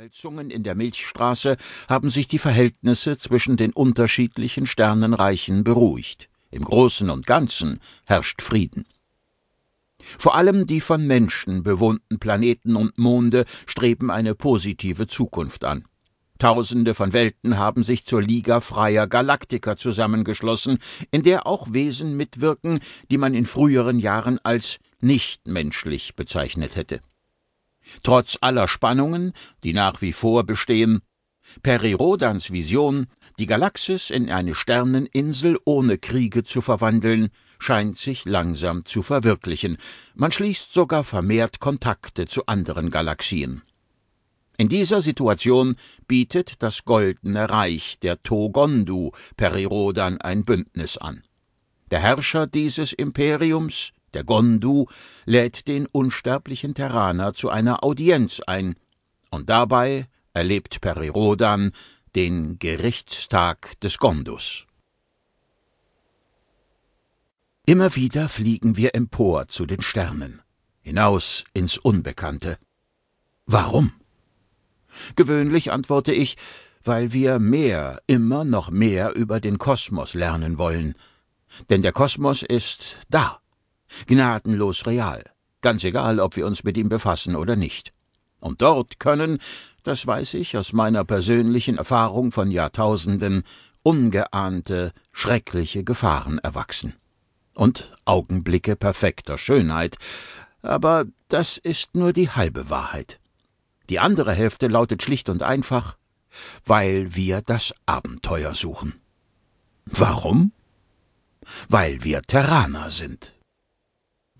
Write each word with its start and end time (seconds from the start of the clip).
Umwälzungen 0.00 0.50
in 0.50 0.62
der 0.62 0.74
Milchstraße 0.76 1.58
haben 1.86 2.08
sich 2.08 2.26
die 2.26 2.38
Verhältnisse 2.38 3.18
zwischen 3.18 3.58
den 3.58 3.74
unterschiedlichen 3.74 4.64
Sternenreichen 4.64 5.62
beruhigt. 5.62 6.30
Im 6.50 6.64
Großen 6.64 7.10
und 7.10 7.26
Ganzen 7.26 7.80
herrscht 8.06 8.40
Frieden. 8.40 8.86
Vor 10.18 10.36
allem 10.36 10.66
die 10.66 10.80
von 10.80 11.06
Menschen 11.06 11.62
bewohnten 11.62 12.18
Planeten 12.18 12.76
und 12.76 12.96
Monde 12.96 13.44
streben 13.66 14.10
eine 14.10 14.34
positive 14.34 15.06
Zukunft 15.06 15.66
an. 15.66 15.84
Tausende 16.38 16.94
von 16.94 17.12
Welten 17.12 17.58
haben 17.58 17.82
sich 17.82 18.06
zur 18.06 18.22
Liga 18.22 18.62
freier 18.62 19.06
Galaktiker 19.06 19.76
zusammengeschlossen, 19.76 20.78
in 21.10 21.20
der 21.20 21.46
auch 21.46 21.74
Wesen 21.74 22.16
mitwirken, 22.16 22.80
die 23.10 23.18
man 23.18 23.34
in 23.34 23.44
früheren 23.44 23.98
Jahren 23.98 24.38
als 24.44 24.78
nichtmenschlich 25.02 26.16
bezeichnet 26.16 26.74
hätte. 26.74 27.02
Trotz 28.02 28.38
aller 28.40 28.68
Spannungen, 28.68 29.32
die 29.64 29.72
nach 29.72 30.00
wie 30.00 30.12
vor 30.12 30.44
bestehen, 30.44 31.02
Perirodans 31.62 32.52
Vision, 32.52 33.06
die 33.38 33.46
Galaxis 33.46 34.10
in 34.10 34.30
eine 34.30 34.54
Sterneninsel 34.54 35.58
ohne 35.64 35.98
Kriege 35.98 36.44
zu 36.44 36.60
verwandeln, 36.60 37.30
scheint 37.58 37.98
sich 37.98 38.24
langsam 38.24 38.84
zu 38.84 39.02
verwirklichen. 39.02 39.76
Man 40.14 40.32
schließt 40.32 40.72
sogar 40.72 41.04
vermehrt 41.04 41.60
Kontakte 41.60 42.26
zu 42.26 42.46
anderen 42.46 42.90
Galaxien. 42.90 43.62
In 44.56 44.68
dieser 44.68 45.00
Situation 45.00 45.74
bietet 46.06 46.62
das 46.62 46.84
Goldene 46.84 47.48
Reich 47.48 47.98
der 47.98 48.22
Togondu 48.22 49.12
Perirodan 49.36 50.20
ein 50.20 50.44
Bündnis 50.44 50.98
an. 50.98 51.22
Der 51.90 52.00
Herrscher 52.00 52.46
dieses 52.46 52.92
Imperiums, 52.92 53.92
der 54.14 54.24
Gondu, 54.24 54.86
lädt 55.24 55.68
den 55.68 55.86
unsterblichen 55.86 56.74
Terraner 56.74 57.34
zu 57.34 57.50
einer 57.50 57.84
Audienz 57.84 58.40
ein, 58.46 58.76
und 59.30 59.48
dabei 59.48 60.08
erlebt 60.32 60.80
Perirodan 60.80 61.72
den 62.14 62.58
Gerichtstag 62.58 63.78
des 63.80 63.98
Gondus. 63.98 64.66
Immer 67.66 67.94
wieder 67.94 68.28
fliegen 68.28 68.76
wir 68.76 68.94
empor 68.94 69.48
zu 69.48 69.66
den 69.66 69.82
Sternen, 69.82 70.42
hinaus 70.80 71.44
ins 71.52 71.78
Unbekannte. 71.78 72.58
Warum? 73.46 73.92
Gewöhnlich 75.14 75.70
antworte 75.70 76.12
ich, 76.12 76.36
weil 76.82 77.12
wir 77.12 77.38
mehr, 77.38 78.00
immer 78.06 78.44
noch 78.44 78.70
mehr 78.70 79.14
über 79.14 79.40
den 79.40 79.58
Kosmos 79.58 80.14
lernen 80.14 80.58
wollen. 80.58 80.94
Denn 81.68 81.82
der 81.82 81.92
Kosmos 81.92 82.42
ist 82.42 82.96
da, 83.08 83.39
gnadenlos 84.06 84.86
real, 84.86 85.24
ganz 85.60 85.84
egal, 85.84 86.20
ob 86.20 86.36
wir 86.36 86.46
uns 86.46 86.64
mit 86.64 86.76
ihm 86.76 86.88
befassen 86.88 87.36
oder 87.36 87.56
nicht. 87.56 87.92
Und 88.40 88.62
dort 88.62 88.98
können, 88.98 89.38
das 89.82 90.06
weiß 90.06 90.34
ich 90.34 90.56
aus 90.56 90.72
meiner 90.72 91.04
persönlichen 91.04 91.78
Erfahrung 91.78 92.32
von 92.32 92.50
Jahrtausenden, 92.50 93.44
ungeahnte, 93.82 94.92
schreckliche 95.12 95.84
Gefahren 95.84 96.38
erwachsen. 96.38 96.94
Und 97.54 97.92
Augenblicke 98.04 98.76
perfekter 98.76 99.36
Schönheit, 99.36 99.96
aber 100.62 101.04
das 101.28 101.58
ist 101.58 101.94
nur 101.94 102.12
die 102.12 102.30
halbe 102.30 102.70
Wahrheit. 102.70 103.20
Die 103.88 103.98
andere 103.98 104.32
Hälfte 104.32 104.68
lautet 104.68 105.02
schlicht 105.02 105.28
und 105.28 105.42
einfach, 105.42 105.96
weil 106.64 107.14
wir 107.14 107.42
das 107.42 107.74
Abenteuer 107.86 108.54
suchen. 108.54 109.00
Warum? 109.84 110.52
Weil 111.68 112.04
wir 112.04 112.22
Terraner 112.22 112.90
sind. 112.90 113.34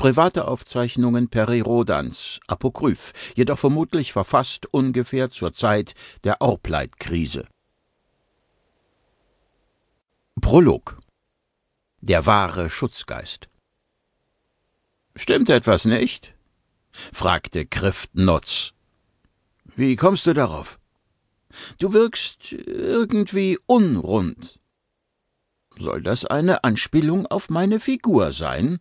Private 0.00 0.48
Aufzeichnungen 0.48 1.28
Perirodans, 1.28 2.40
apokryph, 2.46 3.12
jedoch 3.36 3.58
vermutlich 3.58 4.14
verfasst 4.14 4.64
ungefähr 4.72 5.30
zur 5.30 5.52
Zeit 5.52 5.92
der 6.24 6.40
Orpleit-Krise. 6.40 7.46
Prolog 10.40 10.98
Der 12.00 12.24
wahre 12.24 12.70
Schutzgeist 12.70 13.50
Stimmt 15.16 15.50
etwas 15.50 15.84
nicht? 15.84 16.34
fragte 16.92 17.66
Krift 17.66 18.14
Notz. 18.14 18.72
Wie 19.76 19.96
kommst 19.96 20.26
du 20.26 20.32
darauf? 20.32 20.80
Du 21.78 21.92
wirkst 21.92 22.52
irgendwie 22.52 23.58
unrund. 23.66 24.60
Soll 25.76 26.00
das 26.02 26.24
eine 26.24 26.64
Anspielung 26.64 27.26
auf 27.26 27.50
meine 27.50 27.80
Figur 27.80 28.32
sein? 28.32 28.80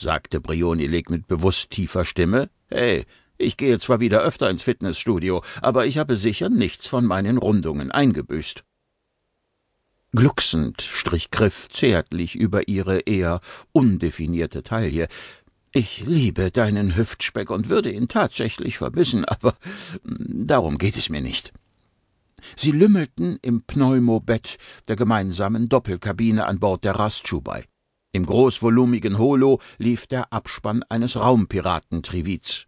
Sagte 0.00 0.40
Brionileg 0.40 1.10
mit 1.10 1.26
bewusst 1.26 1.70
tiefer 1.70 2.04
Stimme. 2.04 2.50
Hey, 2.68 3.04
ich 3.38 3.56
gehe 3.56 3.78
zwar 3.78 4.00
wieder 4.00 4.20
öfter 4.20 4.50
ins 4.50 4.62
Fitnessstudio, 4.62 5.42
aber 5.62 5.86
ich 5.86 5.98
habe 5.98 6.16
sicher 6.16 6.48
nichts 6.48 6.86
von 6.86 7.04
meinen 7.04 7.38
Rundungen 7.38 7.90
eingebüßt. 7.90 8.64
Glucksend 10.12 10.82
strich 10.82 11.30
Griff 11.30 11.68
zärtlich 11.68 12.34
über 12.34 12.66
ihre 12.68 13.00
eher 13.00 13.40
undefinierte 13.72 14.62
Taille. 14.62 15.06
Ich 15.72 16.04
liebe 16.04 16.50
deinen 16.50 16.96
Hüftspeck 16.96 17.48
und 17.48 17.68
würde 17.68 17.92
ihn 17.92 18.08
tatsächlich 18.08 18.78
vermissen, 18.78 19.24
aber 19.24 19.54
darum 20.02 20.78
geht 20.78 20.96
es 20.96 21.10
mir 21.10 21.20
nicht. 21.20 21.52
Sie 22.56 22.72
lümmelten 22.72 23.38
im 23.42 23.62
Pneumobett 23.62 24.58
der 24.88 24.96
gemeinsamen 24.96 25.68
Doppelkabine 25.68 26.46
an 26.46 26.58
Bord 26.58 26.84
der 26.84 26.96
Rastschubai. 26.96 27.66
Im 28.12 28.26
großvolumigen 28.26 29.18
Holo 29.18 29.60
lief 29.78 30.06
der 30.06 30.32
Abspann 30.32 30.82
eines 30.88 31.16
Raumpiraten-Trivits. 31.16 32.66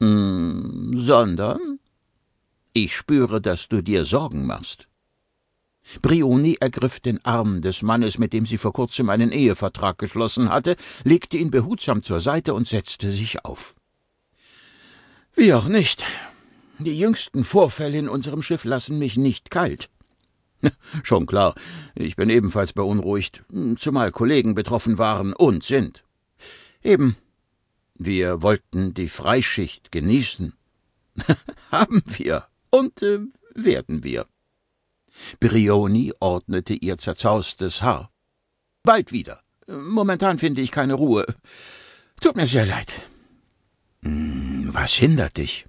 Hm, 0.00 0.92
sondern? 0.96 1.78
Ich 2.74 2.94
spüre, 2.94 3.40
dass 3.40 3.68
du 3.68 3.82
dir 3.82 4.04
Sorgen 4.04 4.46
machst. 4.46 4.88
Brioni 6.02 6.56
ergriff 6.60 7.00
den 7.00 7.24
Arm 7.24 7.62
des 7.62 7.80
Mannes, 7.80 8.18
mit 8.18 8.32
dem 8.32 8.44
sie 8.44 8.58
vor 8.58 8.72
kurzem 8.72 9.08
einen 9.08 9.32
Ehevertrag 9.32 9.96
geschlossen 9.98 10.50
hatte, 10.50 10.76
legte 11.04 11.38
ihn 11.38 11.50
behutsam 11.50 12.02
zur 12.02 12.20
Seite 12.20 12.52
und 12.52 12.68
setzte 12.68 13.10
sich 13.10 13.44
auf. 13.44 13.74
Wie 15.34 15.54
auch 15.54 15.68
nicht. 15.68 16.04
Die 16.78 16.98
jüngsten 16.98 17.44
Vorfälle 17.44 17.98
in 17.98 18.08
unserem 18.08 18.42
Schiff 18.42 18.64
lassen 18.64 18.98
mich 18.98 19.16
nicht 19.16 19.50
kalt. 19.50 19.88
Schon 21.02 21.26
klar, 21.26 21.54
ich 21.94 22.16
bin 22.16 22.30
ebenfalls 22.30 22.72
beunruhigt, 22.72 23.44
zumal 23.76 24.10
Kollegen 24.12 24.54
betroffen 24.54 24.98
waren 24.98 25.32
und 25.32 25.64
sind. 25.64 26.04
Eben. 26.82 27.16
Wir 27.98 28.42
wollten 28.42 28.92
die 28.92 29.08
Freischicht 29.08 29.90
genießen. 29.90 30.52
Haben 31.70 32.02
wir 32.06 32.44
und 32.70 33.02
äh, 33.02 33.20
werden 33.54 34.04
wir. 34.04 34.26
Brioni 35.40 36.12
ordnete 36.20 36.74
ihr 36.74 36.98
zerzaustes 36.98 37.82
Haar. 37.82 38.10
Bald 38.82 39.12
wieder. 39.12 39.40
Momentan 39.66 40.38
finde 40.38 40.60
ich 40.60 40.70
keine 40.70 40.94
Ruhe. 40.94 41.24
Tut 42.20 42.36
mir 42.36 42.46
sehr 42.46 42.66
leid. 42.66 43.02
Hm, 44.02 44.68
was 44.72 44.92
hindert 44.92 45.38
dich? 45.38 45.66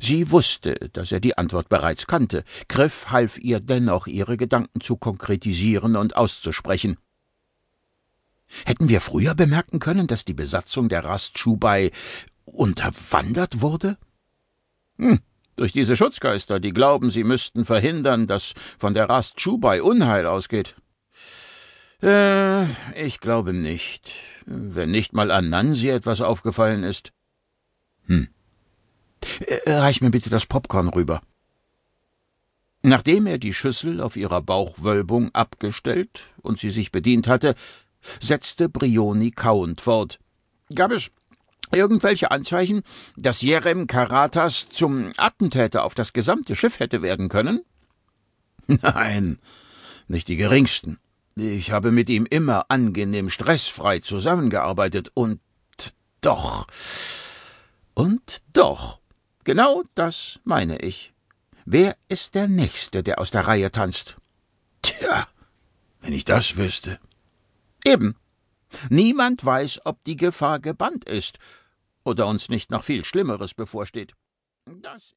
Sie 0.00 0.30
wusste, 0.30 0.74
dass 0.92 1.12
er 1.12 1.20
die 1.20 1.36
Antwort 1.36 1.68
bereits 1.68 2.06
kannte. 2.06 2.44
Griff 2.68 3.10
half 3.10 3.38
ihr 3.38 3.60
dennoch, 3.60 4.06
ihre 4.06 4.36
Gedanken 4.36 4.80
zu 4.80 4.96
konkretisieren 4.96 5.96
und 5.96 6.16
auszusprechen. 6.16 6.96
Hätten 8.64 8.88
wir 8.88 9.00
früher 9.00 9.34
bemerken 9.34 9.80
können, 9.80 10.06
dass 10.06 10.24
die 10.24 10.34
Besatzung 10.34 10.88
der 10.88 11.04
Rastschubai 11.04 11.90
unterwandert 12.44 13.60
wurde? 13.60 13.98
Hm, 14.98 15.20
durch 15.56 15.72
diese 15.72 15.96
Schutzgeister, 15.96 16.60
die 16.60 16.72
glauben, 16.72 17.10
sie 17.10 17.24
müssten 17.24 17.64
verhindern, 17.64 18.26
dass 18.26 18.54
von 18.78 18.94
der 18.94 19.08
Rastschubai 19.08 19.82
Unheil 19.82 20.26
ausgeht. 20.26 20.76
Äh, 22.02 22.66
ich 22.94 23.20
glaube 23.20 23.52
nicht. 23.52 24.12
Wenn 24.44 24.90
nicht 24.90 25.12
mal 25.12 25.30
an 25.30 25.48
Nansi 25.48 25.88
etwas 25.88 26.20
aufgefallen 26.20 26.84
ist. 26.84 27.12
Hm. 28.06 28.28
Äh, 29.66 29.78
reich 29.78 30.00
mir 30.00 30.10
bitte 30.10 30.30
das 30.30 30.46
Popcorn 30.46 30.88
rüber. 30.88 31.20
Nachdem 32.82 33.26
er 33.26 33.38
die 33.38 33.52
Schüssel 33.52 34.00
auf 34.00 34.16
ihrer 34.16 34.40
Bauchwölbung 34.40 35.34
abgestellt 35.34 36.22
und 36.40 36.60
sie 36.60 36.70
sich 36.70 36.92
bedient 36.92 37.26
hatte, 37.26 37.56
setzte 38.20 38.68
Brioni 38.68 39.32
kauend 39.32 39.80
fort. 39.80 40.20
Gab 40.72 40.92
es 40.92 41.10
irgendwelche 41.72 42.30
Anzeichen, 42.30 42.84
dass 43.16 43.42
Jerem 43.42 43.88
Karatas 43.88 44.68
zum 44.68 45.10
Attentäter 45.16 45.82
auf 45.82 45.96
das 45.96 46.12
gesamte 46.12 46.54
Schiff 46.54 46.78
hätte 46.78 47.02
werden 47.02 47.28
können? 47.28 47.62
Nein, 48.68 49.40
nicht 50.06 50.28
die 50.28 50.36
geringsten. 50.36 51.00
Ich 51.34 51.72
habe 51.72 51.90
mit 51.90 52.08
ihm 52.08 52.24
immer 52.24 52.66
angenehm 52.68 53.30
stressfrei 53.30 53.98
zusammengearbeitet 53.98 55.10
und 55.12 55.40
doch. 56.20 56.68
Und 57.94 58.42
doch 58.52 58.95
Genau 59.46 59.84
das 59.94 60.40
meine 60.42 60.78
ich. 60.80 61.12
Wer 61.64 61.96
ist 62.08 62.34
der 62.34 62.48
Nächste, 62.48 63.04
der 63.04 63.20
aus 63.20 63.30
der 63.30 63.46
Reihe 63.46 63.70
tanzt? 63.70 64.16
Tja, 64.82 65.28
wenn 66.00 66.12
ich 66.12 66.24
das 66.24 66.56
wüsste. 66.56 66.98
Eben. 67.84 68.16
Niemand 68.90 69.44
weiß, 69.44 69.82
ob 69.84 70.02
die 70.02 70.16
Gefahr 70.16 70.58
gebannt 70.58 71.04
ist 71.04 71.38
oder 72.02 72.26
uns 72.26 72.48
nicht 72.48 72.72
noch 72.72 72.82
viel 72.82 73.04
Schlimmeres 73.04 73.54
bevorsteht. 73.54 74.14
Das 74.64 75.04
ist 75.04 75.16